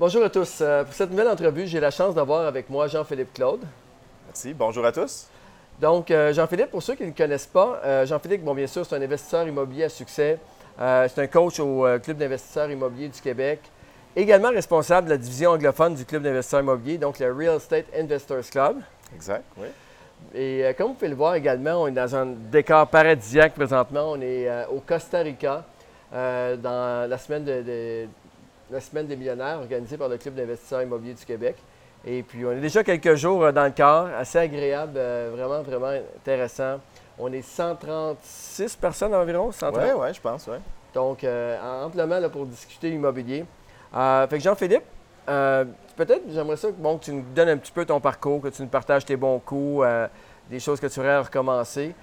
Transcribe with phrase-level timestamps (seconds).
[0.00, 0.60] Bonjour à tous.
[0.62, 3.60] Euh, pour cette nouvelle entrevue, j'ai la chance d'avoir avec moi Jean-Philippe Claude.
[4.26, 4.54] Merci.
[4.54, 5.26] Bonjour à tous.
[5.78, 8.86] Donc, euh, Jean-Philippe, pour ceux qui ne le connaissent pas, euh, Jean-Philippe, bon, bien sûr,
[8.86, 10.38] c'est un investisseur immobilier à succès.
[10.78, 13.60] c'est un coach au Club d'investisseurs immobiliers du Québec.
[14.16, 18.48] Également responsable de la division anglophone du Club d'investisseurs immobiliers, donc le Real Estate Investors
[18.50, 18.76] Club.
[19.14, 19.66] Exact, oui.
[20.34, 24.12] Et comme vous pouvez le voir également, on est dans un décor paradisiaque présentement.
[24.12, 25.62] On est au Costa Rica
[26.10, 28.08] dans la semaine de
[28.70, 31.56] la Semaine des millionnaires organisée par le Club d'investisseurs immobiliers du Québec.
[32.04, 35.62] Et puis, on est déjà quelques jours euh, dans le corps, assez agréable, euh, vraiment,
[35.62, 36.80] vraiment intéressant.
[37.18, 40.56] On est 136 personnes environ, Oui, oui, je pense, oui.
[40.94, 43.44] Donc, euh, amplement là, pour discuter immobilier.
[43.92, 44.84] fait que Jean-Philippe,
[45.26, 48.62] peut-être, j'aimerais ça bon, que tu nous donnes un petit peu ton parcours, que tu
[48.62, 49.86] nous partages tes bons coups,
[50.48, 51.94] des choses que tu aurais à recommencer.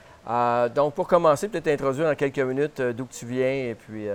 [0.75, 4.07] donc, pour commencer, peut-être introduire en quelques minutes d'où tu viens et puis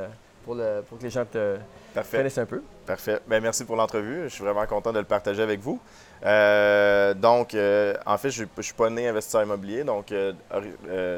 [0.44, 0.56] pour,
[0.88, 1.58] pour que les gens te,
[1.94, 2.40] Parfait.
[2.40, 2.62] un peu.
[2.86, 3.20] Parfait.
[3.26, 4.22] Bien, merci pour l'entrevue.
[4.24, 5.78] Je suis vraiment content de le partager avec vous.
[6.24, 10.32] Euh, donc, euh, en fait, je ne suis pas né investisseur immobilier, donc euh,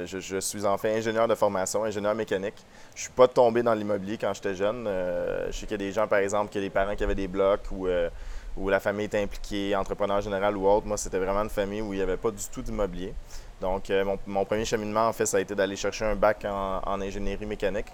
[0.07, 2.57] je, suis en fait ingénieur de formation, ingénieur mécanique.
[2.95, 4.89] Je ne suis pas tombé dans l'immobilier quand j'étais jeune.
[5.47, 7.15] je sais qu'il y a des gens, par exemple, qui a des parents qui avaient
[7.15, 7.87] des blocs ou
[8.57, 10.87] où la famille était impliquée, entrepreneur général ou autre.
[10.87, 13.13] Moi, c'était vraiment une famille où il n'y avait pas du tout d'immobilier.
[13.61, 13.91] Donc,
[14.27, 17.91] mon, premier cheminement, en fait, ça a été d'aller chercher un bac en ingénierie mécanique.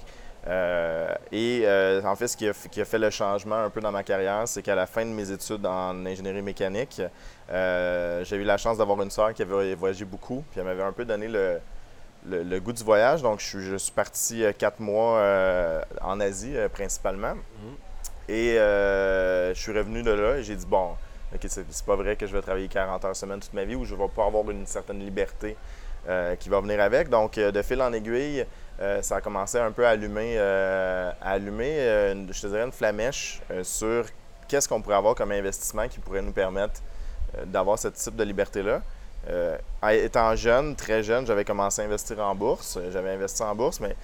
[0.46, 4.02] Euh, et euh, en fait, ce qui a, fait le changement un peu dans ma
[4.02, 7.02] carrière, c'est qu'à la fin de mes études en ingénierie mécanique,
[7.50, 10.82] euh, j'ai eu la chance d'avoir une soeur qui avait voyagé beaucoup, puis elle m'avait
[10.82, 13.22] un peu donné le, goût du voyage.
[13.22, 15.20] Donc, je, suis parti quatre mois
[16.00, 17.34] en Asie principalement.
[17.34, 17.74] Mhm.
[18.28, 20.94] Et je suis revenu de là et j'ai dit, bon,
[21.38, 23.94] c'est pas vrai que je vais travailler 40 heures semaine toute ma vie ou je
[23.94, 25.56] vais pas avoir une certaine liberté
[26.38, 27.10] qui va venir avec.
[27.10, 28.46] Donc, de fil en aiguille,
[28.80, 32.64] euh, ça a commencé un peu à allumer, euh, à allumer euh, je te dirais,
[32.64, 34.06] une flamèche sur
[34.48, 36.80] qu'est-ce qu'on pourrait avoir comme investissement qui pourrait nous permettre
[37.46, 38.80] d'avoir ce type de liberté-là.
[39.92, 42.78] étant jeune, très jeune, j'avais commencé à investir en bourse.
[42.90, 43.94] J'avais investi en bourse, mais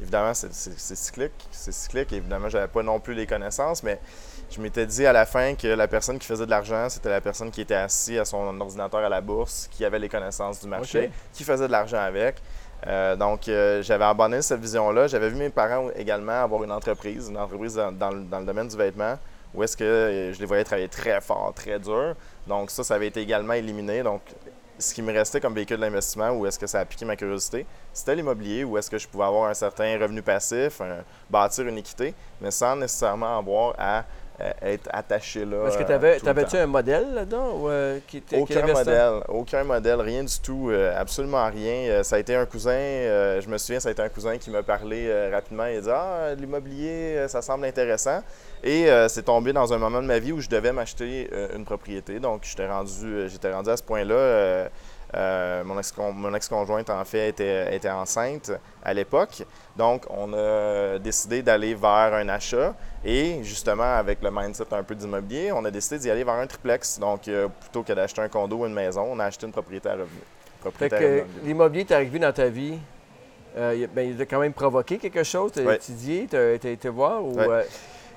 [0.00, 1.32] évidemment, c'est cyclique.
[1.52, 2.12] C'est cyclique.
[2.12, 4.00] Évidemment, je n'avais pas non plus les connaissances, mais
[4.50, 7.20] je m'étais dit à la fin que la personne qui faisait de l'argent, c'était la
[7.20, 10.66] personne qui était assise à son ordinateur à la bourse, qui avait les connaissances du
[10.66, 12.36] marché, qui faisait de l'argent avec.
[12.86, 15.06] Euh, donc, euh, j'avais abandonné cette vision-là.
[15.06, 19.18] J'avais vu mes parents également avoir une entreprise, une entreprise dans, le, domaine du vêtement,
[19.54, 22.14] où est-ce que euh, je les voyais travailler très fort, très dur.
[22.46, 24.02] Donc, ça, ça avait été également éliminé.
[24.02, 24.20] Donc,
[24.78, 27.64] ce qui me restait comme véhicule d'investissement, où est-ce que ça a piqué ma curiosité,
[27.92, 30.82] c'était l'immobilier, où est-ce que je pouvais avoir un certain revenu passif,
[31.30, 34.04] bâtir une équité, mais sans nécessairement avoir à
[34.62, 35.68] être attaché là.
[35.68, 40.00] Est-ce que tu avais, tu un modèle là-dedans euh, qui était, Aucun modèle, aucun modèle,
[40.00, 42.02] rien du tout, euh, absolument rien.
[42.02, 44.62] ça a été un cousin, je me souviens, ça a été un cousin qui m'a
[44.62, 45.64] parlé rapidement.
[45.64, 48.20] A dit Ah, l'immobilier, ça semble intéressant.
[48.62, 52.18] Et c'est tombé dans un moment de ma vie où je devais m'acheter une propriété.
[52.18, 54.68] Donc, j'étais rendu, j'étais rendu à ce point-là.
[55.14, 55.78] Euh, mon,
[56.34, 58.52] ex-conjointe, en fait, était, enceinte
[58.82, 59.44] à l'époque.
[59.76, 62.74] Donc, on a décidé d'aller vers un achat.
[63.04, 66.46] Et justement, avec le mindset un peu d'immobilier, on a décidé d'y aller vers un
[66.46, 66.98] triplex.
[66.98, 69.88] Donc, euh, plutôt que d'acheter un condo ou une maison, on a acheté une propriété
[69.88, 70.08] à revenu.
[71.44, 72.78] l'immobilier est arrivé dans ta vie,
[73.56, 75.52] euh, ben, il a quand même provoqué quelque chose?
[75.52, 77.24] Tu as étudié, tu as, été voir?
[77.24, 77.38] Ou,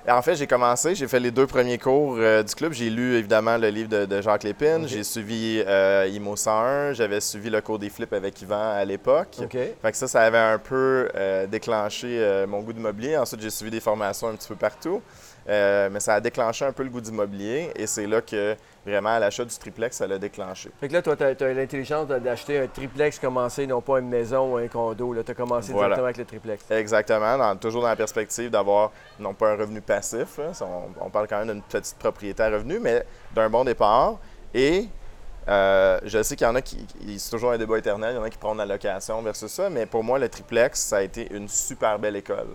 [0.09, 2.71] en fait, j'ai commencé, j'ai fait les deux premiers cours euh, du club.
[2.71, 4.87] J'ai lu évidemment le livre de, Jacques Lépine.
[4.87, 6.93] J'ai suivi euh, IMO 101.
[6.93, 9.37] J'avais suivi le cours des flips avec Yvan à l'époque.
[9.51, 13.17] Fait que ça, ça avait un peu euh, déclenché mon goût d'immobilier.
[13.17, 15.01] Ensuite, j'ai suivi des formations un petit peu partout.
[15.47, 19.45] Mais ça a déclenché un peu le goût d'immobilier et c'est là que vraiment l'achat
[19.45, 20.69] du triplex, ça l'a déclenché.
[20.79, 24.53] Fait que là, toi, tu as, l'intelligence d'acheter un triplex commencé, non pas une maison
[24.53, 25.15] ou un condo.
[25.23, 26.69] Tu as commencé directement avec le triplex.
[26.71, 30.39] Exactement, toujours dans la perspective d'avoir non pas un revenu passif,
[31.01, 34.17] on, parle quand même d'une petite propriété à revenu, mais d'un bon départ.
[34.53, 34.87] Et
[35.47, 36.85] euh, je sais qu'il y en a qui,
[37.17, 39.69] c'est toujours un débat éternel, il y en a qui prennent la location versus ça,
[39.69, 42.47] mais pour moi, le triplex, ça a été une super belle école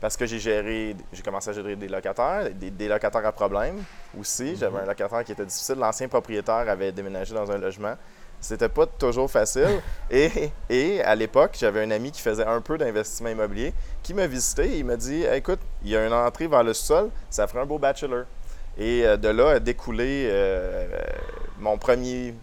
[0.00, 3.82] parce que j'ai géré, j'ai commencé à gérer des locataires, des, locataires à problème
[4.18, 4.44] aussi.
[4.44, 4.56] Mhm.
[4.56, 5.76] J'avais un locataire qui était difficile.
[5.76, 7.94] L'ancien propriétaire avait déménagé dans un logement.
[8.40, 9.82] C'était pas toujours facile.
[10.10, 14.26] et, et à l'époque, j'avais un ami qui faisait un peu d'investissement immobilier qui m'a
[14.26, 17.46] visité et il m'a dit Écoute, il y a une entrée vers le sol, ça
[17.46, 18.24] ferait un beau bachelor.
[18.78, 20.86] Et euh, de là a découlé euh,
[21.58, 22.34] mon premier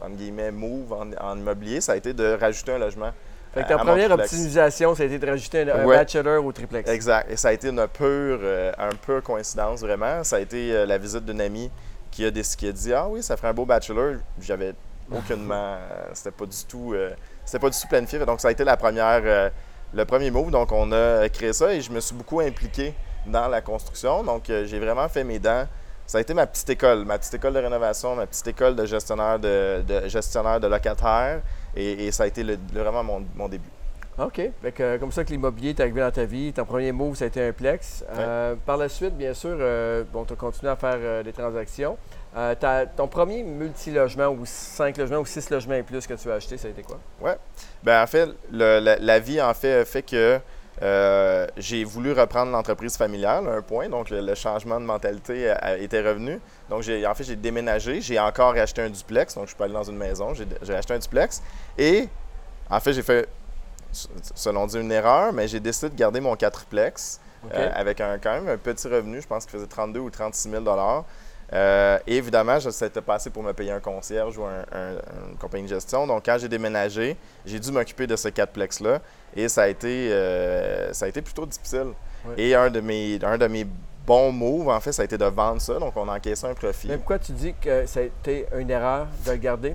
[0.00, 3.12] entre guillemets, move en immobilier, ça a été de rajouter un logement
[3.54, 6.90] fait que ta première optimisation, ça a été de rajouter un, bachelor au triplex.
[6.90, 7.30] Exact.
[7.30, 10.24] Et ça a été une pure, euh, un coïncidence, vraiment.
[10.24, 11.70] Ça a été euh, la visite d'une amie
[12.10, 14.16] qui a, qui a dit Ah oui, ça ferait un beau bachelor.
[14.40, 14.74] J'avais
[15.10, 15.76] aucunement.
[16.12, 16.92] c'était pas du tout.
[16.94, 17.10] Euh,
[17.44, 18.18] c'était pas du tout planifié.
[18.20, 19.50] Donc, ça a été la première,
[19.92, 20.50] le premier move.
[20.50, 22.94] Donc, on a créé ça et je me suis beaucoup impliqué
[23.26, 24.22] dans la construction.
[24.22, 25.66] Donc, j'ai vraiment fait mes dents
[26.06, 28.84] ça a été ma petite école, ma petite école de rénovation, ma petite école de
[28.84, 31.40] gestionnaire de, de gestionnaire de locataires.
[31.76, 33.68] Et, ça a été vraiment mon, début.
[34.18, 34.40] OK.
[34.62, 36.52] Fait euh, comme ça que l'immobilier est arrivé dans ta vie.
[36.52, 38.04] Ton premier move, ça a été un plex.
[38.12, 41.96] Euh, par la suite, bien sûr, euh, bon, tu as continué à faire des transactions.
[42.96, 46.56] ton premier multi-logement ou cinq logements ou six logements et plus que tu as acheté,
[46.58, 47.00] ça a été quoi?
[47.20, 47.32] Oui.
[47.82, 50.38] Bien, en fait, la, vie, en fait, fait que
[50.82, 53.88] euh, j'ai voulu reprendre l'entreprise familiale, un point.
[53.88, 56.40] Donc, le, changement de mentalité était revenu.
[56.68, 58.00] Donc, j'ai, en fait, j'ai déménagé.
[58.00, 59.34] J'ai encore acheté un duplex.
[59.34, 60.34] Donc, je suis pas allé dans une maison.
[60.34, 61.42] J'ai, acheté un duplex.
[61.78, 62.08] Et,
[62.68, 63.28] en fait, j'ai fait,
[64.34, 67.20] selon dit, une erreur, mais j'ai décidé de garder mon quatreplex
[67.52, 69.20] euh, avec un, quand même un petit revenu.
[69.20, 70.64] Je pense qu'il faisait 32 ou 36 000
[71.52, 75.68] euh, et évidemment, c'était pas assez pour me payer un concierge ou une compagnie de
[75.68, 76.06] gestion.
[76.06, 79.00] Donc, quand j'ai déménagé, j'ai dû m'occuper de ce quatreplex-là.
[79.36, 81.92] Et ça a été, euh, ça a été plutôt difficile.
[82.38, 83.66] Et un de, mes, un de mes
[84.06, 85.74] bons moves, en fait, ça a été de vendre ça.
[85.78, 86.88] Donc, on a encaissé un profit.
[86.88, 89.74] Mais pourquoi tu dis que ça a été une erreur de le garder?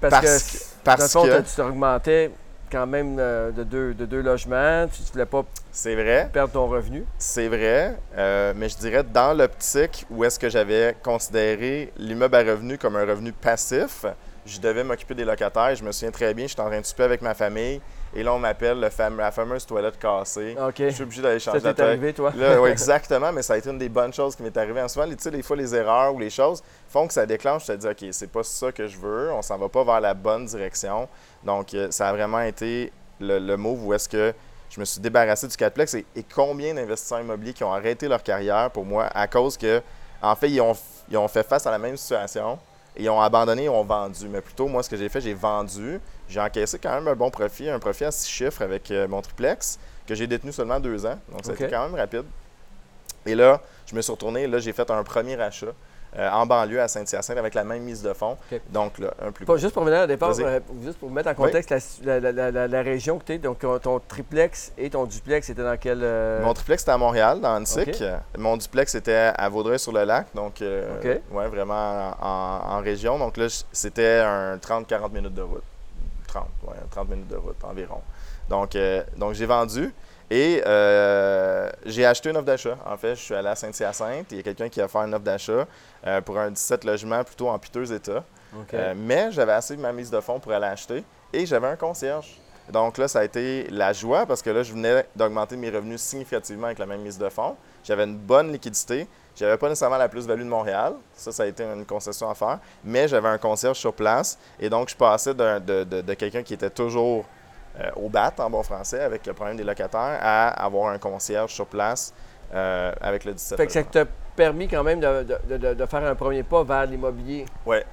[0.00, 2.30] Parce, que, parce dans le fond, tu augmentais
[2.76, 4.86] quand même euh, de, deux, de deux logements.
[4.92, 5.44] Tu ne voulais pas
[5.84, 6.28] vrai.
[6.30, 7.06] perdre ton revenu?
[7.16, 7.96] C'est vrai.
[8.18, 12.96] Euh, mais je dirais dans l'optique où est-ce que j'avais considéré l'immeuble à revenu comme
[12.96, 14.04] un revenu passif,
[14.44, 15.74] je devais m'occuper des locataires.
[15.74, 17.80] Je me souviens très bien, j'étais en train de souper avec ma famille.
[18.16, 20.56] Et là, on m'appelle la fameuse toilette cassée.
[20.78, 22.32] Je suis obligé d'aller changer ça t'est arrivé, toi?
[22.68, 24.88] exactement, mais ça a été une des bonnes choses qui m'est arrivée.
[24.88, 27.66] Souvent, tu sais, des fois, les erreurs ou les choses font que ça déclenche.
[27.66, 29.30] Je te dis, OK, c'est pas ça que je veux.
[29.32, 31.06] On s'en va pas vers la bonne direction.
[31.44, 32.90] Donc, euh, ça a vraiment été
[33.20, 34.32] le, move où est-ce que
[34.70, 35.92] je me suis débarrassé du Catplex.
[35.92, 39.82] Et, et combien d'investisseurs immobiliers qui ont arrêté leur carrière pour moi à cause que,
[40.22, 40.72] en fait, ils ont,
[41.10, 42.58] ils ont fait face à la même situation
[42.98, 44.28] ils ont abandonné, ils ont vendu.
[44.28, 46.00] Mais plutôt, moi, ce que j'ai fait, j'ai vendu.
[46.28, 49.22] J'ai encaissé quand même un bon profit, un profit à six chiffres avec euh, mon
[49.22, 51.18] triplex, que j'ai détenu seulement deux ans.
[51.30, 52.24] Donc, ça a été quand même rapide.
[53.24, 54.46] Et là, je me suis retourné.
[54.46, 55.72] Là, j'ai fait un premier achat.
[56.18, 58.38] Euh, en banlieue à Saint-Hyacinthe avec la même mise de fonds.
[58.70, 61.34] Donc, là, un plus Pas Juste pour venir au départ, euh, juste pour mettre en
[61.34, 61.74] contexte
[62.04, 66.00] la, région que tu es, donc ton triplex et ton duplex étaient dans quel.
[66.02, 68.02] Euh, Mon triplex était à Montréal, dans Antique.
[68.38, 73.18] Mon duplex était à Vaudreuil-sur-le-Lac, donc ouais, vraiment en, région.
[73.18, 75.64] Donc là, c'était un 30-40 minutes de route.
[76.28, 78.00] 30, ouais, 30 minutes de route environ.
[78.48, 78.76] Donc,
[79.16, 79.92] donc j'ai vendu.
[80.30, 82.76] Et euh, j'ai acheté une offre d'achat.
[82.84, 84.26] En fait, je suis allé à Saint-Hyacinthe.
[84.32, 85.66] Il y a quelqu'un qui a fait une offre d'achat
[86.06, 88.24] euh, pour un 17 logements plutôt en piteux état.
[88.74, 91.76] Euh, mais j'avais assez de ma mise de fonds pour aller acheter et j'avais un
[91.76, 92.40] concierge.
[92.72, 96.00] Donc là, ça a été la joie parce que là, je venais d'augmenter mes revenus
[96.00, 97.54] significativement avec la même mise de fonds.
[97.84, 99.06] J'avais une bonne liquidité.
[99.36, 100.94] Je n'avais pas nécessairement la plus-value de Montréal.
[101.14, 102.58] Ça, ça a été une concession à faire.
[102.82, 104.38] Mais j'avais un concierge sur place.
[104.58, 107.26] Et donc, je passais de quelqu'un qui était toujours
[107.80, 111.52] euh, au BAT en bon français avec le problème des locataires à avoir un concierge
[111.52, 112.14] sur place
[112.54, 114.04] euh, avec le 17 fait que ça t'a
[114.36, 117.46] permis quand même de, faire un premier pas vers l'immobilier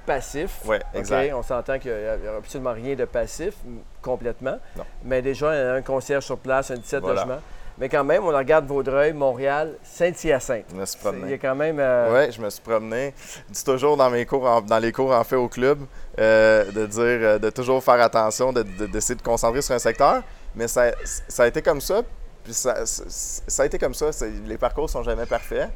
[0.06, 0.60] passif.
[0.66, 1.32] Oui, exact.
[1.34, 3.54] On s'entend qu'il n'y a absolument rien de passif
[4.02, 4.58] complètement.
[5.02, 7.40] Mais déjà, un concierge sur place, un 17 logements.
[7.78, 10.66] Mais quand même, on regarde Vaudreuil, Montréal, Saint-Hyacinthe.
[10.70, 11.24] Je me suis promené.
[11.24, 11.78] Il y a quand même.
[11.80, 13.12] Euh, oui, je me suis promené.
[13.48, 15.80] Je dis toujours dans mes cours, dans les cours en fait au club,
[16.18, 20.22] euh, de dire, euh, de toujours faire attention, d'essayer de, de, concentrer sur un secteur.
[20.54, 20.92] Mais ça,
[21.26, 22.02] ça a été comme ça.
[22.44, 24.10] Puis ça, ça, a été comme ça.
[24.46, 25.70] Les parcours sont jamais parfaits.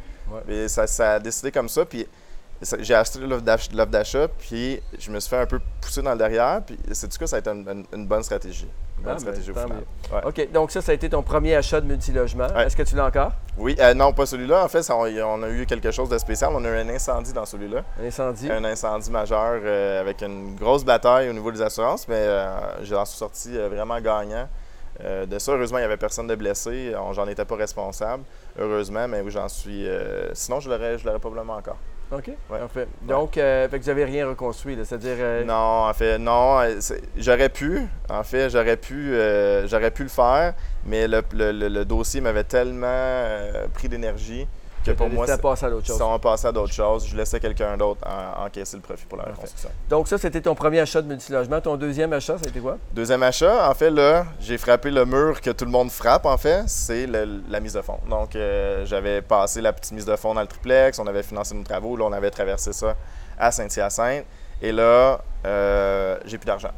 [0.68, 1.84] Ça, ça, a décidé comme ça.
[1.84, 2.06] Puis
[2.80, 6.62] j'ai acheté l'offre d'achat, puis je me suis fait un peu pousser dans le derrière.
[6.64, 8.68] Puis c'est du coup, ça a été une bonne stratégie?
[9.06, 12.46] Ah, ben, OK, donc ça, ça a été ton premier achat de multilogement.
[12.56, 13.32] Est-ce que tu l'as encore?
[13.56, 14.64] Oui, euh, non, pas celui-là.
[14.64, 16.50] En fait, on, a eu quelque chose de spécial.
[16.54, 17.84] On a eu un incendie dans celui-là.
[18.00, 18.50] Un incendie?
[18.50, 23.04] Un incendie majeur euh, avec une grosse bataille au niveau des assurances, mais euh, j'en
[23.04, 24.48] suis sorti vraiment gagnant.
[25.02, 26.92] de ça, heureusement, il n'y avait personne de blessé.
[27.12, 28.24] J'en étais pas responsable,
[28.58, 29.86] heureusement, mais oui, j'en suis.
[30.34, 31.78] sinon, je l'aurais probablement encore.
[32.10, 32.30] OK.
[32.68, 32.88] fait.
[33.02, 35.16] Donc, euh, vous n'avez rien reconstruit, c'est-à-dire.
[35.18, 36.58] Euh, non, en fait, non.
[36.60, 36.80] Euh,
[37.16, 37.82] j'aurais pu.
[38.08, 39.14] En fait, j'aurais pu,
[39.66, 40.54] j'aurais pu le faire,
[40.86, 43.24] mais le, le dossier m'avait tellement
[43.74, 44.46] pris d'énergie
[44.84, 46.44] que pour moi, à d'autres choses.
[46.44, 47.06] À d'autres choses.
[47.06, 48.00] Je laissais quelqu'un d'autre
[48.36, 49.70] encaisser le profit pour la reconstruction.
[49.88, 51.60] Donc, ça, c'était ton premier achat de multilogement.
[51.60, 52.78] Ton deuxième achat, c'était quoi?
[52.92, 56.36] Deuxième achat, en fait, là, j'ai frappé le mur que tout le monde frappe, en
[56.36, 58.00] fait, c'est la mise de fonds.
[58.08, 61.54] Donc, euh, j'avais passé la petite mise de fonds dans le triplex, on avait financé
[61.54, 62.94] nos travaux, là, on avait traversé ça
[63.38, 64.24] à Saint-Hyacinthe.
[64.60, 66.72] Et là, euh, j'ai plus d'argent.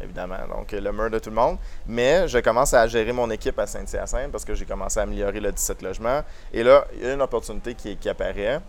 [0.00, 0.46] Évidemment.
[0.48, 1.58] Donc, le mur de tout le monde.
[1.86, 5.40] Mais je commence à gérer mon équipe à Saint-Hyacinthe parce que j'ai commencé à améliorer
[5.40, 6.22] le 17 logements.
[6.52, 8.60] Et là, il y a une opportunité qui, apparaît.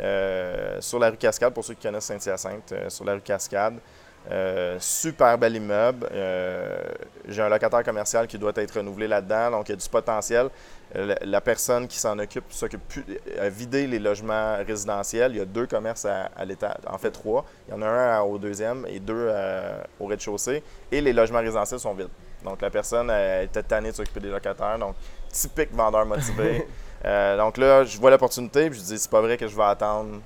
[0.00, 3.74] Euh, sur la rue Cascade, pour ceux qui connaissent Saint-Hyacinthe, euh, sur la rue Cascade,
[4.30, 6.06] Euh, super bel immeuble.
[6.12, 6.78] Euh,
[7.26, 10.48] j'ai un locataire commercial qui doit être renouvelé là-dedans, donc il y a du potentiel.
[10.94, 12.82] Euh, la, personne qui s'en occupe s'occupe
[13.40, 15.32] à vider les logements résidentiels.
[15.32, 17.44] Il y a deux commerces à, l'état, en fait trois.
[17.68, 19.30] Il y en a un au deuxième et deux
[19.98, 20.62] au rez-de-chaussée.
[20.92, 22.08] Et les logements résidentiels sont vides.
[22.44, 23.10] Donc la personne
[23.42, 24.78] était tannée de s'occuper des locataires.
[24.78, 24.96] Donc
[25.30, 26.66] typique vendeur motivé.
[27.38, 30.20] donc là, je vois l'opportunité, puis je dis c'est pas vrai que je vais attendre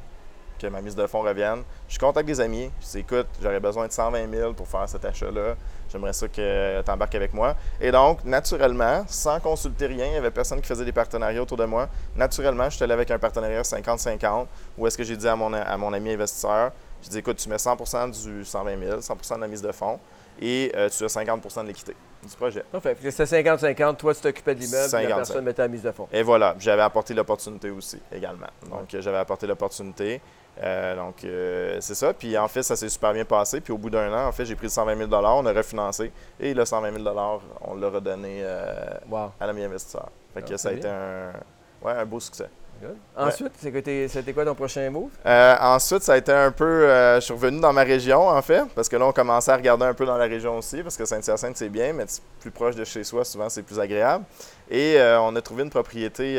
[0.69, 1.63] que ma mise de fonds revienne.
[1.89, 2.71] Je contacte des amis.
[2.81, 5.55] Je dis, écoute, j'aurais besoin de 120 000 pour faire cet achat-là.
[5.91, 7.55] J'aimerais ça que tu embarques avec moi.
[7.81, 11.57] Et donc, naturellement, sans consulter rien, il n'y avait personne qui faisait des partenariats autour
[11.57, 11.89] de moi.
[12.17, 14.47] Naturellement, je suis allé avec un partenariat 50-50
[14.79, 17.49] où est-ce que j'ai dit à mon, à mon ami investisseur, je dis, écoute, tu
[17.49, 19.99] mets 100% du 120 000, 100% de la mise de fonds
[20.41, 22.65] et euh, tu as 50% de l'équité du projet.
[22.73, 22.97] Parfait.
[23.11, 23.97] C'était 50-50.
[23.97, 26.09] Toi, tu t'occupais de l'immeuble, et la personne mettait la mise de fonds.
[26.13, 26.55] Et voilà.
[26.59, 28.49] J'avais apporté l'opportunité aussi, également.
[28.69, 30.21] Donc, j'avais apporté l'opportunité.
[30.63, 32.13] Euh, donc, euh, c'est ça.
[32.13, 33.61] Puis, en fait, ça s'est super bien passé.
[33.61, 36.13] Puis, au bout d'un an, en fait, j'ai pris 120 000 on a refinancé.
[36.39, 37.05] Et le 120 000
[37.63, 40.09] on l'a redonné euh, à l'ami investisseur.
[40.33, 41.33] Fait que ah, ça a été un,
[41.83, 42.49] ouais, un beau succès.
[43.17, 45.11] Ensuite, c'était quoi ton prochain move?
[45.25, 46.87] ensuite, ça a été un peu.
[47.15, 49.87] je suis revenu dans ma région, en fait, parce que là, on commençait à regarder
[49.87, 52.05] un peu dans la région aussi, parce que Saint-Hyacinthe, c'est bien, mais
[52.41, 54.25] plus proche de chez soi, souvent, c'est plus agréable.
[54.71, 56.37] Et on a trouvé une propriété,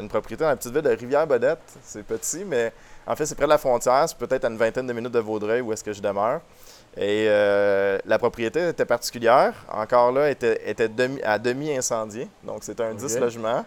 [0.00, 1.60] une propriété dans la petite ville de Rivière-Bodette.
[1.84, 2.72] C'est petit, mais
[3.06, 5.18] en fait, c'est près de la frontière, c'est peut-être à une vingtaine de minutes de
[5.18, 6.40] Vaudreuil où est-ce que je demeure.
[6.96, 9.52] Et euh, la propriété était particulière.
[9.70, 12.28] Encore là, était, était demi, à demi incendiée.
[12.44, 13.64] Donc, c'était un 10 logements.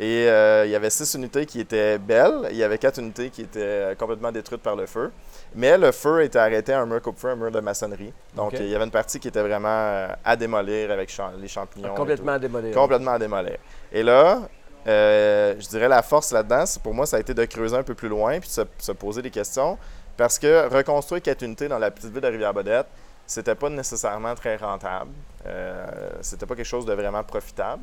[0.00, 2.48] Et euh, il y avait six unités qui étaient belles.
[2.50, 5.12] Il y avait quatre unités qui étaient euh, complètement détruites par le feu.
[5.54, 8.12] Mais le feu était arrêté à un mur coupe-feu, un mur de maçonnerie.
[8.34, 11.94] Donc, il y avait une partie qui était vraiment à démolir avec les champignons.
[11.94, 12.74] complètement à démolir.
[12.74, 13.58] Complètement à démolir.
[13.92, 14.40] Et là,
[14.86, 17.94] euh, je dirais la force là-dedans, pour moi, ça a été de creuser un peu
[17.94, 19.78] plus loin puis de se, poser des questions.
[20.16, 22.86] Parce que reconstruire quatre unités dans la petite ville de Rivière-Bodette,
[23.26, 25.10] c'était pas nécessairement très rentable.
[25.46, 27.82] Euh, c'était pas quelque chose de vraiment profitable.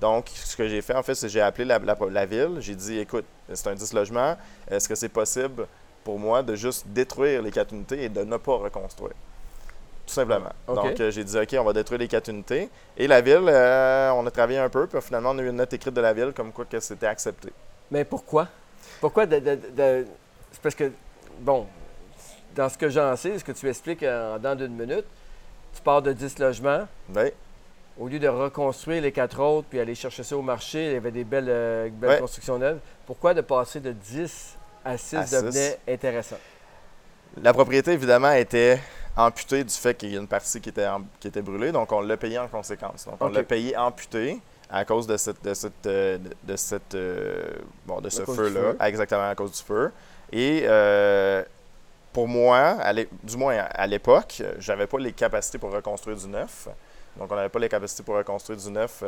[0.00, 2.56] Donc, ce que j'ai fait, en fait, c'est que j'ai appelé la, la ville.
[2.60, 4.36] J'ai dit, écoute, c'est un 10 logements.
[4.68, 5.66] Est-ce que c'est possible
[6.04, 9.14] pour moi de juste détruire les quatre unités et de ne pas reconstruire?
[10.10, 10.50] Tout simplement.
[10.66, 12.68] Donc, euh, j'ai dit, OK, on va détruire les quatre unités.
[12.96, 15.56] Et la ville, euh, on a travaillé un peu, puis finalement, on a eu une
[15.56, 17.50] note écrite de la ville comme quoi que c'était accepté.
[17.92, 18.48] Mais pourquoi?
[19.00, 20.04] Pourquoi de.
[20.52, 20.90] C'est parce que,
[21.38, 21.66] bon,
[22.56, 25.04] dans ce que j'en sais, ce que tu expliques en dans d'une minute,
[25.72, 26.88] tu pars de 10 logements.
[27.14, 27.30] Oui.
[27.98, 30.96] Au lieu de reconstruire les quatre autres puis aller chercher ça au marché, il y
[30.96, 32.80] avait des belles, euh, constructions neuves.
[33.06, 36.38] Pourquoi de passer de 10 à 6 devenait intéressant?
[37.40, 38.80] La propriété, évidemment, était
[39.26, 41.72] amputé du fait qu'il y a une partie qui était, qui était brûlée.
[41.72, 43.06] Donc, on l'a payé en conséquence.
[43.06, 47.54] Donc, on l'a payé amputé à cause de, cette, de, cette, euh, de, cette, euh,
[47.86, 48.86] bon, de ce feu-là.
[48.86, 49.90] Exactement, à cause du feu.
[50.32, 51.42] Et euh,
[52.12, 52.78] pour moi,
[53.22, 56.68] du moins à l'époque, j'avais pas les capacités pour reconstruire du neuf.
[57.16, 59.02] Donc, on n'avait pas les capacités pour reconstruire du neuf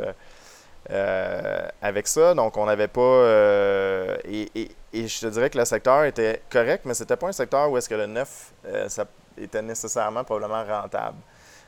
[1.80, 2.34] avec ça.
[2.34, 4.16] Donc, on n'avait pas.
[4.24, 4.50] Et,
[4.92, 7.78] et, je te dirais que le secteur était correct, mais c'était pas un secteur où
[7.78, 8.52] est-ce que le neuf,
[8.88, 9.06] ça,
[9.38, 11.18] était nécessairement probablement rentable.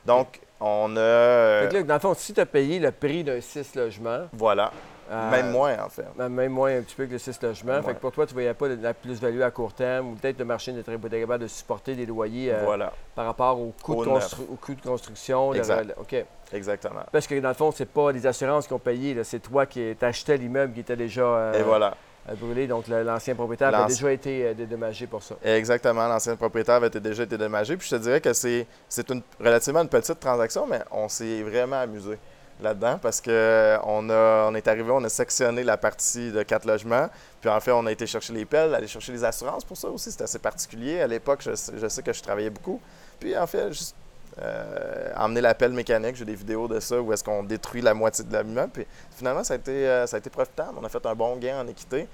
[0.04, 1.66] Donc, on a.
[1.66, 4.28] dans le fond, si tu as payé le prix d'un 6 logements.
[4.32, 4.70] Voilà.
[5.10, 6.06] Euh, même moins, en fait.
[6.16, 7.82] Même moins un petit peu que le 6 logements.
[7.82, 10.38] Fait que pour toi, tu ne voyais pas la plus-value à court terme ou peut-être
[10.38, 12.78] le marché n'était pas capable de supporter des loyers euh,
[13.14, 15.50] par rapport au coût, de, coût de, construction.
[15.50, 16.16] OK.
[16.52, 17.02] Exactement.
[17.12, 19.66] Parce que dans le fond, ce n'est pas les assurances qui ont payé, c'est toi
[19.66, 21.22] qui achetais l'immeuble qui était déjà.
[21.22, 21.94] Euh, Et voilà
[22.32, 22.66] brûlé.
[22.66, 25.36] Donc, l'ancien propriétaire avait déjà été euh, dédommagé pour ça.
[25.44, 26.08] Exactement.
[26.08, 27.76] L'ancien propriétaire avait déjà été dédommagé.
[27.76, 28.66] Puis je te dirais que c'est
[29.10, 32.18] une, relativement une petite transaction, mais on s'est vraiment amusé
[32.60, 37.08] là-dedans parce qu'on on est arrivé, on a sectionné la partie de quatre logements.
[37.40, 39.88] Puis en fait, on a été chercher les pelles, aller chercher les assurances pour ça
[39.88, 40.10] aussi.
[40.10, 41.00] C'était assez particulier.
[41.00, 42.80] À l'époque, je, je, sais que je travaillais beaucoup.
[43.20, 43.96] Puis en fait, juste
[44.42, 46.16] euh, emmener la pelle mécanique.
[46.16, 48.70] J'ai des vidéos de ça où est-ce qu'on détruit la moitié de l'immeuble.
[48.72, 48.86] Puis
[49.16, 50.76] finalement, ça a, été, euh, ça a été profitable.
[50.80, 52.08] On a fait un bon gain en équité.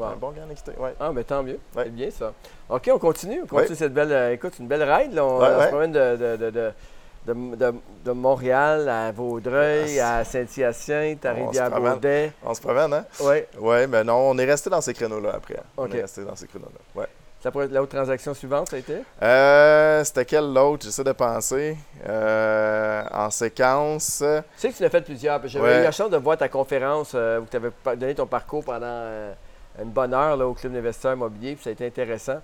[0.00, 0.90] Un bon gain en équité, oui.
[1.00, 1.58] Ah, mais tant mieux.
[1.74, 2.32] C'est bien ça.
[2.68, 3.42] OK, on continue.
[3.42, 4.12] On continue cette belle.
[4.12, 5.18] Euh, écoute, une belle ride.
[5.18, 7.74] On, se promène de, de,
[8.04, 12.32] de, Montréal à Vaudreuil, à Saint-Hyacinthe, à Rivière-Baudet.
[12.44, 13.04] On se promène, hein?
[13.20, 13.36] Oui.
[13.58, 15.56] Oui, mais non, on est resté dans ces créneaux-là après.
[15.76, 17.00] On est resté dans ces créneaux-là.
[17.00, 17.08] Ouais.
[17.40, 18.96] Ça pourrait être l'autre transaction suivante, ça a été?
[19.22, 20.84] Euh, c'était quelle l'autre?
[20.84, 21.76] J'essaie de penser.
[22.08, 24.24] Euh, en séquence.
[24.24, 25.46] Tu sais que tu l'as fait plusieurs.
[25.46, 28.64] J'avais eu la chance de voir ta conférence euh, où tu avais donné ton parcours
[28.64, 29.32] pendant
[29.80, 32.40] une bonne heure là, au Club d'investisseurs immobiliers, puis ça a été intéressant.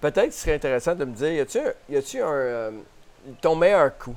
[0.00, 1.46] Peut-être que ce serait intéressant de me dire,
[1.88, 2.70] y a-tu un.
[3.42, 4.16] ton meilleur coup?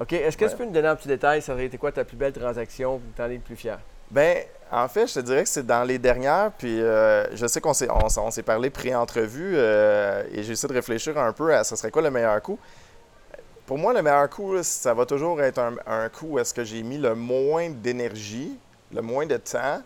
[0.00, 0.12] OK.
[0.12, 1.40] Est-ce que tu peux nous donner un petit détail?
[1.40, 3.00] Ça aurait été quoi ta plus belle transaction?
[3.14, 3.78] Tu en es le plus fier?
[4.10, 4.38] Ben,
[4.70, 7.74] en fait, je te dirais que c'est dans les dernières, puis euh, je sais qu'on
[7.74, 11.76] s'est, on, s'est parlé pré-entrevue euh, et j'ai essayé de réfléchir un peu à ce
[11.76, 12.58] serait quoi le meilleur coup.
[13.64, 16.82] Pour moi, le meilleur coup, ça va toujours être un, coup où est-ce que j'ai
[16.82, 18.56] mis le moins d'énergie,
[18.92, 19.82] le moins de temps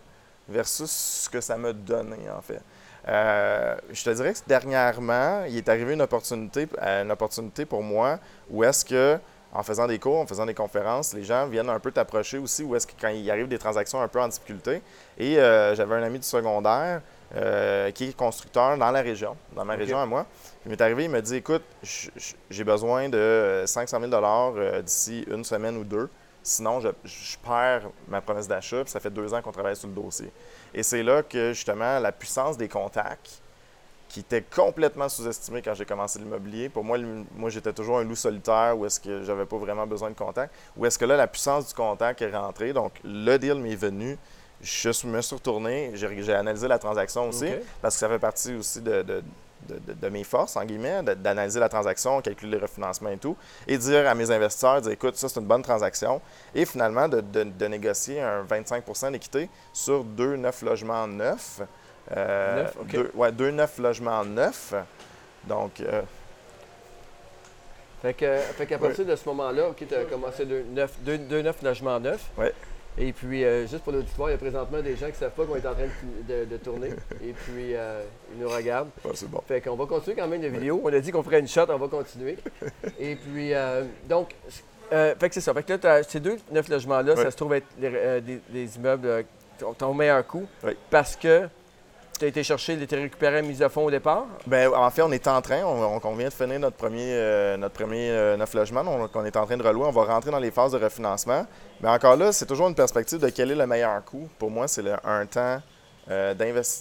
[0.49, 2.61] versus ce que ça m'a donné, en fait.
[3.09, 8.19] Euh, je te dirais que dernièrement, il est arrivé une opportunité, une opportunité pour moi
[8.50, 9.19] où est-ce que
[9.52, 12.62] en faisant des cours, en faisant des conférences, les gens viennent un peu t'approcher aussi
[12.62, 14.80] où est-ce que quand il arrive des transactions un peu en difficulté.
[15.19, 17.02] Et euh, j'avais un ami du secondaire
[17.35, 20.26] euh, qui est constructeur dans la région, dans ma région à moi.
[20.64, 25.45] Il m'est arrivé, il m'a dit Écoute, j'ai besoin de 500 000 euh, d'ici une
[25.45, 26.09] semaine ou deux.
[26.42, 26.88] Sinon, je,
[27.45, 28.83] perds ma promesse d'achat.
[28.87, 30.33] ça fait deux ans qu'on travaille sur le dossier.
[30.73, 33.42] Et c'est là que, justement, la puissance des contacts,
[34.11, 36.69] qui était complètement sous-estimé quand j'ai commencé l'immobilier.
[36.69, 36.99] Pour moi,
[37.37, 40.52] moi j'étais toujours un loup solitaire où est-ce que j'avais pas vraiment besoin de contact.
[40.76, 42.73] Où est-ce que là, la puissance du contact est rentrée.
[42.73, 44.19] Donc, le deal m'est venu.
[44.61, 47.47] Je me suis retourné, j'ai analysé la transaction aussi,
[47.81, 49.23] parce que ça fait partie aussi de,
[49.69, 53.37] de, mes forces, en guillemets, d'analyser la transaction, calculer les refinancements et tout,
[53.67, 56.21] et dire à mes investisseurs, dire, écoute, ça c'est une bonne transaction,
[56.55, 61.62] et finalement de, négocier un 25% d'équité sur deux neuf logements neufs
[62.17, 64.75] euh, deux, ouais, deux neuf logements neufs.
[65.45, 65.81] Donc.
[65.81, 66.02] Euh,
[68.02, 71.43] fait, que, fait qu'à partir de ce moment-là, OK, tu as commencé deux neuf, deux,
[71.43, 72.31] neuf logements neufs.
[72.37, 72.52] Ouais.
[72.99, 75.31] Et puis, euh, juste pour l'auditoire, il y a présentement des gens qui ne savent
[75.31, 75.87] pas qu'on est en train
[76.26, 76.88] de, tourner.
[77.23, 78.90] Et puis, ils nous regardent.
[79.14, 79.40] c'est bon.
[79.47, 80.81] Fait qu'on va continuer quand même la vidéo.
[80.83, 82.37] On a dit qu'on ferait une shot, on va continuer.
[82.99, 83.52] Et puis,
[84.09, 84.35] donc,
[84.90, 85.55] fait que c'est ça.
[85.55, 89.25] Fait que là, ces deux neuf logements-là, ça se trouve être des, immeubles
[89.79, 90.47] ton meilleur coût.
[90.64, 90.73] Oui.
[90.90, 91.49] Parce que
[92.21, 94.27] tu as été chercher, était récupéré mise à fond au départ?
[94.47, 97.75] Bien, en fait, on est en train, on, vient de finir notre premier, euh, notre
[97.75, 100.39] premier euh, neuf logements, donc on est en train de relouer, on va rentrer dans
[100.39, 101.47] les phases de refinancement.
[101.81, 104.29] Mais encore là, c'est toujours une perspective de quel est le meilleur coût.
[104.39, 105.62] Pour moi, c'est le, un temps,
[106.11, 106.35] euh,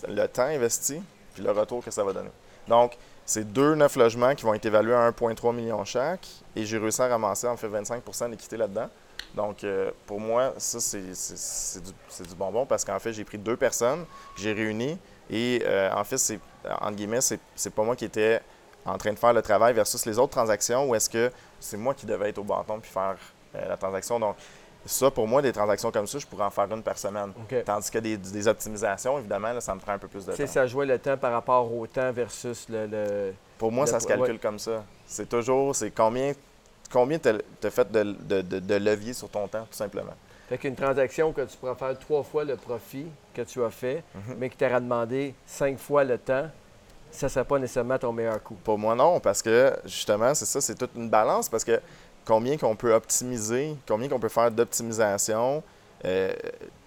[0.09, 1.01] le temps investi,
[1.33, 2.31] puis le retour que ça va donner.
[2.67, 6.77] Donc, c'est deux neuf logements qui vont être évalués à 1,3 million chaque, et j'ai
[6.77, 8.89] réussi à ramasser en fait 25% d'équité là-dedans.
[9.35, 9.65] Donc,
[10.05, 14.53] pour moi, ça, c'est du, du, bonbon parce qu'en fait, j'ai pris deux personnes j'ai
[14.53, 14.97] réunies
[15.29, 16.39] et euh, en fait, c'est,
[16.81, 18.41] entre guillemets, c'est, c'est pas moi qui étais
[18.85, 21.93] en train de faire le travail versus les autres transactions où est-ce que c'est moi
[21.93, 23.17] qui devais être au bâton puis faire
[23.55, 24.19] euh, la transaction.
[24.19, 24.35] Donc,
[24.85, 27.33] ça, pour moi, des transactions comme ça, je pourrais en faire une par semaine.
[27.65, 30.47] Tandis que des, optimisations, évidemment, là, ça me prend un peu plus de temps.
[30.47, 33.33] ça jouait le temps par rapport au temps versus le.
[33.57, 34.83] pour moi, ça se calcule comme ça.
[35.05, 36.31] C'est toujours, c'est combien,
[36.91, 40.13] combien tu as fait de, de, de levier sur ton temps, tout simplement.
[40.49, 44.03] Fait qu'une transaction que tu pourras faire trois fois le profit que tu as fait,
[44.15, 44.35] mhm.
[44.39, 46.47] mais qui t'aura demandé cinq fois le temps,
[47.11, 48.57] ça ne serait pas nécessairement ton meilleur coût.
[48.63, 51.79] Pour moi, non, parce que justement, c'est ça, c'est toute une balance, parce que
[52.25, 55.61] combien qu'on peut optimiser, combien qu'on peut faire d'optimisation
[56.05, 56.33] euh,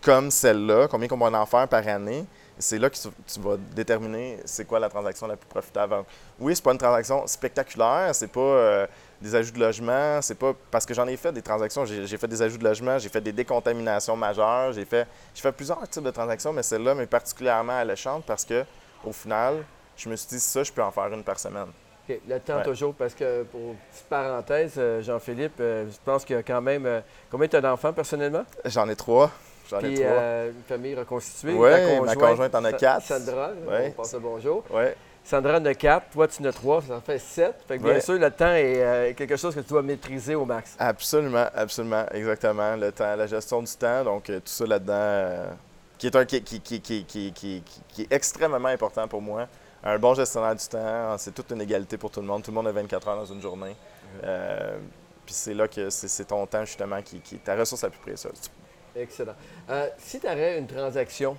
[0.00, 2.24] comme celle-là, combien qu'on va en faire par année,
[2.58, 6.04] c'est là que tu, vas déterminer c'est quoi la transaction la plus profitable.
[6.40, 8.86] Oui, c'est pas une transaction spectaculaire, c'est pas euh,
[9.22, 12.28] des ajouts de logement, c'est pas parce que j'en ai fait des transactions, j'ai fait
[12.28, 16.10] des ajouts de logement, j'ai fait des décontaminations majeures, j'ai fait fait plusieurs types de
[16.10, 18.64] transactions, mais celle-là m'est particulièrement alléchante parce que
[19.04, 19.64] au final,
[19.96, 21.68] je me suis dit ça, je peux en faire une par semaine.
[22.08, 22.20] OK.
[22.28, 26.38] Le temps toujours, parce que pour petite parenthèse, euh, Jean-Philippe, euh, je pense qu'il y
[26.38, 27.02] a quand même.
[27.30, 28.44] combien tu as d'enfants personnellement?
[28.64, 29.30] J'en ai trois.
[29.78, 31.54] Puis, euh, une famille reconstituée.
[31.54, 31.70] Oui,
[32.04, 33.06] ma conjointe en a quatre.
[33.06, 34.64] Sandra, on passe le bonjour.
[34.70, 34.84] Oui.
[35.24, 37.54] Sandra en a quatre, toi tu en as trois, ça en fait sept.
[37.66, 40.44] Fait que bien sûr, le temps est euh, quelque chose que tu dois maîtriser au
[40.44, 40.74] max.
[40.78, 42.76] Absolument, absolument, exactement.
[42.76, 45.56] Le temps, la gestion du temps, donc euh, tout ça là-dedans,
[45.96, 47.62] qui, est un, qui, qui, qui, qui,
[48.02, 49.46] est extrêmement important pour moi.
[49.84, 52.42] Un bon gestionnaire du temps, c'est toute une égalité pour tout le monde.
[52.42, 53.76] Tout le monde a 24 heures dans une journée.
[54.20, 58.50] puis c'est là que c'est ton temps, justement, qui, est ta ressource la plus précieuse.
[58.94, 59.34] Excellent.
[59.70, 61.36] Euh, si tu avais une transaction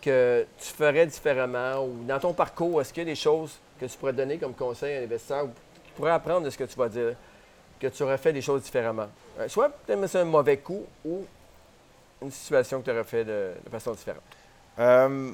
[0.00, 3.86] que tu ferais différemment ou dans ton parcours, est-ce qu'il y a des choses que
[3.86, 6.64] tu pourrais donner comme conseil à un investisseur ou qui pourrait apprendre de ce que
[6.64, 7.14] tu vas dire,
[7.80, 9.08] que tu aurais fait des choses différemment?
[9.38, 11.24] Euh, soit peut-être c'est un mauvais coup ou
[12.22, 14.22] une situation que tu aurais fait de, façon différente.
[14.78, 15.32] Euh,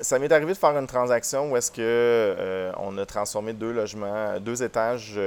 [0.00, 4.40] ça m'est arrivé de faire une transaction où est-ce que on a transformé deux logements,
[4.40, 5.18] deux étages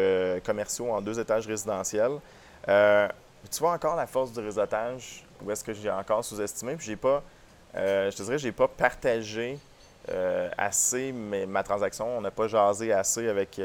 [0.43, 2.19] commerciaux en deux étages résidentiels
[3.49, 6.95] tu vois encore la force du réseautage, où est-ce que j'ai encore sous-estimé, puis j'ai
[6.95, 7.23] pas,
[7.75, 9.57] euh, je te dirais, j'ai pas partagé
[10.57, 12.17] assez ma transaction.
[12.17, 13.59] On n'a pas jasé assez avec,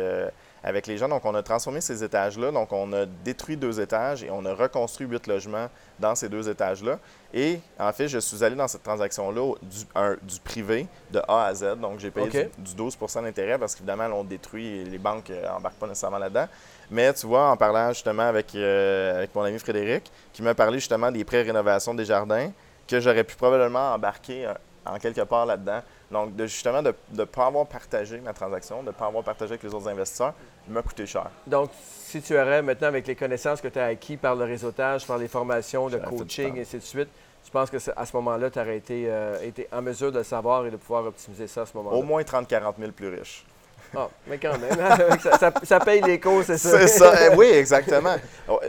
[0.62, 1.08] avec les gens.
[1.08, 2.50] Donc, on a transformé ces étages-là.
[2.50, 5.68] Donc, on a détruit deux étages et on a reconstruit huit logements
[5.98, 6.98] dans ces deux étages-là.
[7.34, 11.76] Et en fait, je suis allé dans cette transaction-là du, privé de A à Z.
[11.80, 15.86] Donc, j'ai payé du, 12% d'intérêt parce qu'évidemment, on détruit et les banques n'embarquent pas
[15.86, 16.46] nécessairement là-dedans.
[16.92, 20.78] Mais tu vois, en parlant justement avec, euh, avec mon ami Frédéric, qui m'a parlé
[20.78, 22.52] justement des pré-rénovations des jardins,
[22.86, 24.52] que j'aurais pu probablement embarquer euh,
[24.84, 25.80] en quelque part là-dedans.
[26.10, 29.52] Donc, de, justement, de ne pas avoir partagé ma transaction, de ne pas avoir partagé
[29.52, 30.34] avec les autres investisseurs,
[30.68, 31.30] m'a coûté cher.
[31.46, 35.06] Donc, si tu aurais maintenant, avec les connaissances que tu as acquises par le réseautage,
[35.06, 37.08] par les formations, de coaching, et ainsi de suite,
[37.42, 40.24] je pense que à ce moment-là, tu aurais été, euh, été, en mesure de le
[40.24, 41.96] savoir et de pouvoir optimiser ça à ce moment-là.
[41.96, 43.46] Au moins 30-40 000 plus riches.
[43.94, 46.78] Ah, mais quand même, hein, ça, paye les cours, c'est ça.
[46.78, 48.16] C'est ça, eh oui, exactement.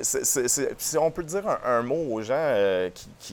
[0.01, 2.89] si on peut dire un, mot aux gens euh,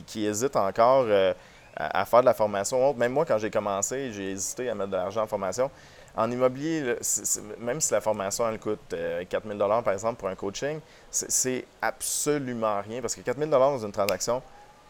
[0.06, 1.34] qui, hésitent encore euh,
[1.76, 4.96] à, faire de la formation, même moi, quand j'ai commencé, j'ai hésité à mettre de
[4.96, 5.70] l'argent en formation.
[6.16, 6.96] En immobilier,
[7.58, 11.64] même si la formation elle coûte 4 euh, 000 par exemple, pour un coaching, c'est
[11.80, 14.42] absolument rien parce que 4 000 dans une transaction,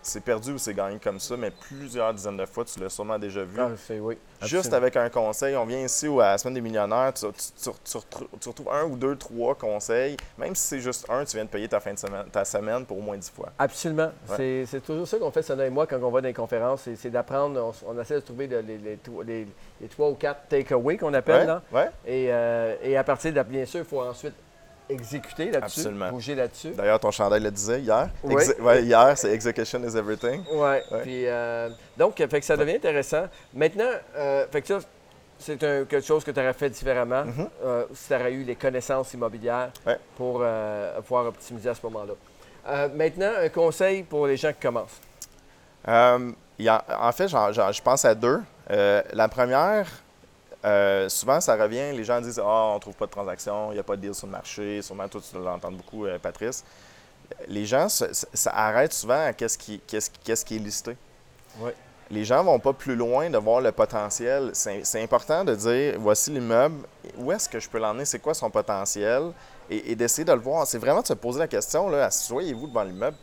[0.03, 3.19] c'est perdu ou c'est gagné comme ça, mais plusieurs dizaines de fois, tu l'as sûrement
[3.19, 3.61] déjà vu.
[3.61, 4.19] Ah, oui.
[4.43, 8.85] Juste avec un conseil, on vient ici à la Semaine des millionnaires, tu, retrouves un
[8.85, 10.17] ou deux, trois conseils.
[10.39, 12.87] Même si c'est juste un, tu viens de payer ta fin de semaine, ta semaine
[12.87, 13.51] pour au moins dix fois.
[13.59, 14.11] Absolument.
[14.37, 16.89] C'est toujours ça qu'on fait, Sana et moi, quand on va dans les conférences.
[16.97, 21.47] C'est d'apprendre, on, essaie de trouver les, trois ou quatre take-away qu'on appelle.
[21.47, 21.63] Là.
[22.07, 24.35] Et, euh, et à partir de, bien sûr, il faut ensuite
[24.91, 26.71] exécuter là-dessus, bouger là-dessus.
[26.71, 28.11] D'ailleurs, ton chandail le disait hier.
[28.23, 28.43] Oui.
[28.83, 30.43] hier, c'est Execution is everything.
[30.53, 30.83] Ouais.
[31.03, 33.25] Puis, euh, donc, fait que ça devient intéressant.
[33.55, 34.79] Maintenant, euh, fait que ça,
[35.39, 37.49] c'est quelque chose que tu aurais fait différemment mm-hmm.
[37.65, 39.71] euh, si tu aurais eu les connaissances immobilières
[40.17, 40.45] pour
[41.03, 42.89] pouvoir optimiser à ce moment-là.
[42.95, 45.01] maintenant, un conseil pour les gens qui commencent.
[45.87, 48.41] en fait, je pense à deux.
[48.69, 49.87] la première,
[50.65, 53.71] euh, souvent, ça revient, les gens disent Ah, oh, on ne trouve pas de transaction,
[53.71, 54.83] il n'y a pas de deal sur le marché.
[54.83, 56.65] Sûrement, toi, tu l'entends beaucoup, euh, Patrice.
[57.49, 60.97] Les gens, ça, arrête souvent à qu'est-ce qui, qui, est listé.
[62.11, 64.51] Les gens ne vont pas plus loin de voir le potentiel.
[64.53, 66.85] C'est important de dire voici l'immeuble,
[67.17, 69.31] où est-ce que je peux l'emmener, c'est quoi son potentiel,
[69.71, 70.67] et, d'essayer de le voir.
[70.67, 73.17] C'est vraiment de se poser la question là, asseyez-vous devant l'immeuble,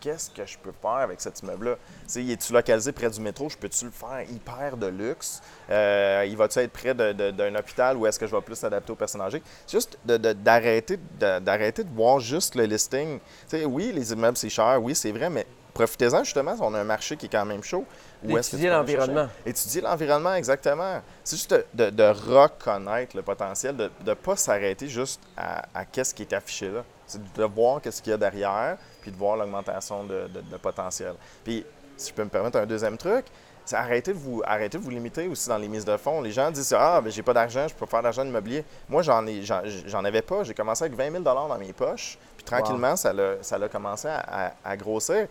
[0.00, 1.76] qu'est-ce que je peux faire avec cet immeuble-là?
[2.16, 3.48] Es-tu localisé près du métro?
[3.48, 5.40] Je peux-tu le faire hyper de luxe?
[5.70, 8.96] Euh, il va-tu être près d'un hôpital ou est-ce que je vais plus s'adapter aux
[8.96, 9.42] personnes âgées?
[9.70, 13.18] Juste d'arrêter de, de, de, voir juste le listing.
[13.66, 17.16] oui, les immeubles, c'est cher, oui, c'est vrai, mais profitez-en justement, on a un marché
[17.16, 17.84] qui est quand même chaud.
[18.28, 19.28] Étudier l'environnement.
[19.46, 21.00] Étudier l'environnement, exactement.
[21.22, 26.22] C'est juste de, reconnaître le potentiel, de ne pas s'arrêter juste à, à qu'est-ce qui
[26.22, 26.84] est affiché là.
[27.06, 28.76] C'est de voir qu'est-ce qu'il y a derrière,
[29.08, 30.28] puis de voir l'augmentation de,
[30.60, 31.14] potentiel.
[31.44, 31.64] Puis,
[31.96, 33.24] si je peux me permettre un deuxième truc,
[33.64, 36.22] c'est arrêter de vous arrêter de vous limiter aussi dans les mises de fonds.
[36.22, 38.64] Les gens disent ah ben j'ai pas d'argent, je peux pas faire d'argent immobilier.
[38.88, 40.42] Moi j'en ai j'en avais pas.
[40.42, 42.16] J'ai commencé avec 20 000 dans mes poches.
[42.36, 45.26] Puis tranquillement ça a, ça a commencé à, grossir.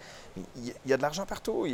[0.56, 1.66] Il y, a de l'argent partout.
[1.66, 1.68] Vous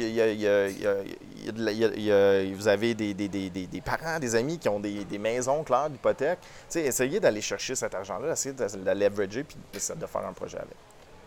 [2.70, 6.40] avez des, des, des, des, parents, des amis qui ont des, maisons claires d'hypothèque.
[6.74, 10.78] Essayez d'aller chercher cet argent-là, essayez de, de, leverager puis de faire un projet avec.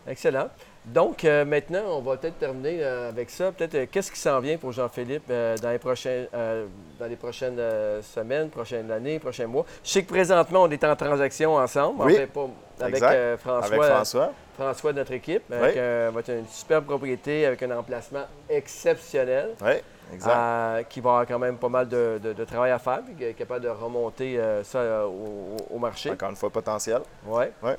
[0.09, 0.49] Excellent.
[0.87, 3.51] Donc, euh, maintenant, on va peut-être terminer euh, avec ça.
[3.51, 7.61] Peut-être, euh, qu'est-ce qui s'en vient pour Jean-Philippe dans, les prochaines, dans les prochaines
[8.03, 9.67] semaines, prochaines années, prochains mois?
[9.83, 12.05] Je sais que présentement, on est en transaction ensemble.
[12.05, 12.19] Oui.
[12.27, 12.49] pas
[12.85, 13.03] avec
[13.41, 13.67] François.
[13.67, 14.33] Avec François.
[14.55, 15.53] François, notre équipe.
[15.53, 19.55] Avec, va être une superbe propriété avec un emplacement exceptionnel.
[19.61, 19.73] Oui.
[20.15, 20.89] Exact.
[20.89, 23.65] qui va avoir quand même pas mal de, travail à faire, puis qui est capable
[23.65, 26.13] de remonter ça au, marché.
[26.13, 27.01] Encore une fois, potentiel.
[27.27, 27.47] Oui.
[27.61, 27.77] Ouais.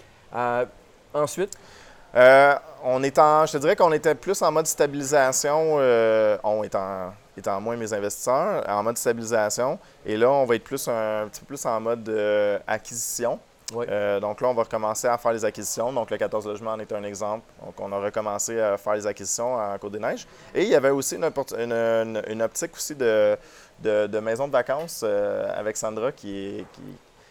[1.14, 1.58] ensuite?
[2.18, 6.64] Euh, on est en, je te dirais qu'on était plus en mode stabilisation, euh, on
[6.64, 9.78] est en, étant moins mes investisseurs, en mode stabilisation.
[10.04, 13.40] Et là, on va être plus un, petit peu plus en mode euh, acquisition.
[13.72, 15.94] donc là, on va recommencer à faire les acquisitions.
[15.94, 17.44] Donc le 14 logements en est un exemple.
[17.64, 20.26] Donc on a recommencé à faire les acquisitions en Côte-des-Neiges.
[20.56, 23.38] Et il y avait aussi une, une, optique aussi de,
[23.80, 26.66] de, maison de vacances avec Sandra qui est,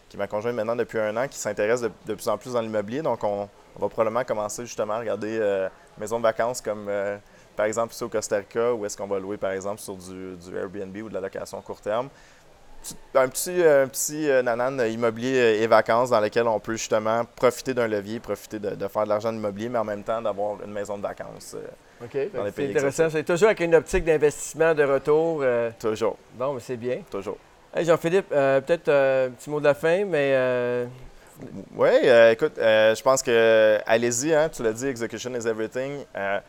[0.09, 2.61] qui, m'a conjoint maintenant depuis un an, qui s'intéresse de, de, plus en plus dans
[2.61, 3.03] l'immobilier.
[3.03, 7.19] Donc on, on va probablement commencer justement à regarder euh, maisons de vacances comme euh,
[7.57, 10.37] par exemple ici au Costa Rica, où est-ce qu'on va louer par exemple sur du,
[10.57, 12.09] Airbnb ou de la location court terme.
[13.15, 17.75] Un petit, un petit euh, nanan immobilier et vacances dans lequel on peut justement profiter
[17.75, 20.73] d'un levier, profiter de, faire de l'argent de l'immobilier, mais en même temps d'avoir une
[20.73, 21.57] maison de vacances.
[22.01, 22.11] OK.
[22.13, 23.11] C'est intéressant.
[23.11, 25.43] C'est toujours avec une optique d'investissement de retour.
[25.81, 26.17] Toujours.
[26.35, 27.01] Bon, mais c'est bien.
[27.11, 27.39] Toujours.
[27.85, 30.87] Jean-Philippe, peut-être un petit mot de la fin, mais
[31.75, 36.05] oui, euh, écoute, euh, je pense que allez-y, hein, tu l'as dit, execution is everything.
[36.17, 36.41] Euh,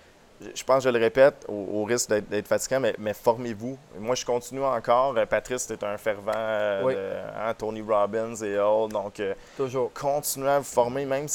[0.54, 3.78] je pense, je le répète, au, risque d'être fatigant, mais, formez-vous.
[4.00, 5.18] Moi, je continue encore.
[5.18, 8.94] Euh, Patrice, c'est un fervent euh, hein, Tony Robbins et autres.
[8.94, 9.92] Donc, euh, Toujours.
[9.94, 11.28] continuez à vous former, même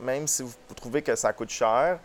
[0.00, 1.98] même si vous trouvez que ça coûte cher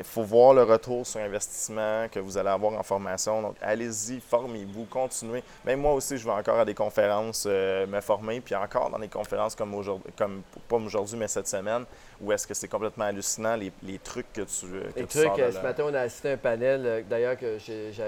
[0.00, 3.42] il faut voir le retour sur investissement que vous allez avoir en formation.
[3.42, 5.42] Donc, allez-y, formez-vous, continuez.
[5.62, 8.98] Même moi aussi, je vais encore à des conférences euh, me former, puis encore dans
[8.98, 11.84] des conférences comme aujourd'hui, comme pas aujourd'hui, mais cette semaine,
[12.18, 15.60] où est-ce que c'est complètement hallucinant les, trucs que tu que Les trucs, euh, ce
[15.60, 17.58] matin, on a assisté à un panel, euh, d'ailleurs, que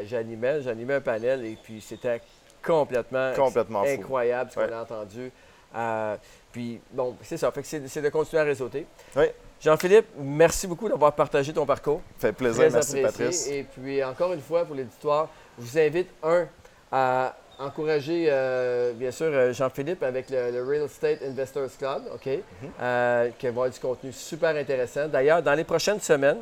[0.07, 2.23] j'animais, j'animais un panel, et puis c'était
[2.63, 5.31] complètement, complètement incroyable ce qu'on a entendu.
[6.53, 7.51] Puis, bon, c'est ça.
[7.51, 8.87] Fait que c'est de continuer à réseauter.
[9.17, 9.25] Oui.
[9.61, 12.01] Jean-Philippe, merci beaucoup d'avoir partagé ton parcours.
[12.19, 13.47] Ça fait plaisir, merci Patrice.
[13.49, 16.47] Et puis encore une fois, pour l'éditoire, je vous invite, un,
[16.91, 22.43] à encourager, euh, bien sûr, euh, Jean-Philippe avec le, Real Estate Investors Club, OK, mhm.
[22.81, 25.07] euh, qui va avoir du contenu super intéressant.
[25.07, 26.39] D'ailleurs, dans les prochaines semaines,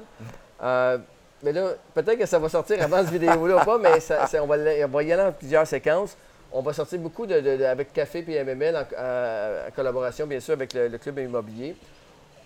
[1.42, 3.92] mais là, peut-être que ça va sortir avant cette vidéo-là ou pas, mais
[4.40, 6.16] on, va, y aller en plusieurs séquences.
[6.52, 10.88] On va sortir beaucoup de, avec Café et MML en, collaboration, bien sûr, avec le,
[10.88, 11.76] le club immobilier.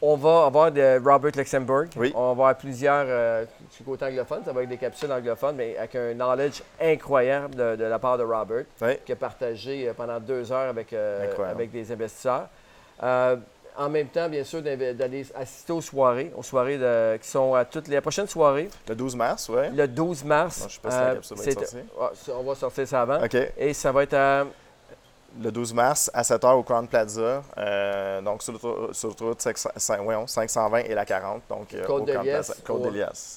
[0.06, 1.84] On va avoir de Robert Luxembourg.
[2.14, 3.46] On va avoir plusieurs euh,
[3.86, 4.42] côté anglophone.
[4.44, 8.22] Ça va être des capsules anglophones, mais avec un knowledge incroyable de, la part de
[8.22, 8.64] Robert,
[9.06, 12.48] qui a partagé euh, pendant deux heures avec, euh, avec des investisseurs.
[13.78, 16.78] Euh, en même temps, bien sûr, d'aller assister aux soirées, aux soirées
[17.20, 18.68] qui sont à toutes les prochaines soirées.
[18.88, 19.68] Le 12 mars, oui.
[19.74, 20.58] Le 12 mars.
[20.60, 22.30] je ne sais pas si la capsule va être sortie.
[22.32, 23.24] On va sortir ça avant.
[23.24, 23.36] OK.
[23.56, 24.44] Et ça va être à
[25.40, 30.94] le 12 mars à 7 h au Crown Plaza, euh, donc sur l'autoroute 520 et
[30.94, 32.54] la 40, donc euh, au, Plaza,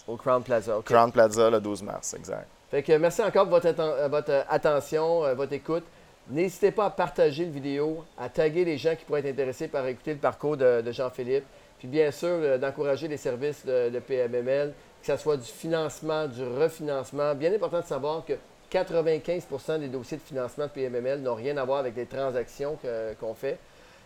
[0.08, 0.74] au, Crown Plaza.
[0.86, 2.48] Crown Plaza le 12 mars, exact.
[2.70, 5.84] Fait que merci encore pour votre, euh, votre attention, votre écoute.
[6.30, 9.88] N'hésitez pas à partager la vidéo, à taguer les gens qui pourraient être intéressés par
[9.88, 11.46] écouter le parcours de, Jean-Philippe.
[11.80, 16.44] Puis bien sûr, d'encourager les services de, de PMML, que ce soit du financement, du
[16.44, 17.36] refinancement.
[17.36, 18.34] Bien important de savoir que
[18.72, 22.78] 95% des dossiers de financement de PMML n'ont rien à voir avec les transactions
[23.20, 23.58] qu'on fait.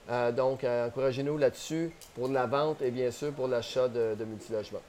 [0.10, 4.26] Euh, donc, euh, encouragez-nous là-dessus pour la vente et bien sûr pour l'achat de, de
[4.26, 4.82] multilogements.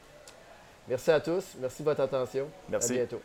[0.88, 1.44] Merci à tous.
[1.60, 2.48] Merci de votre attention.
[2.68, 2.92] Merci.
[2.92, 3.20] À bientôt.